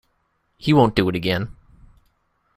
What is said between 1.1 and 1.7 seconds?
again.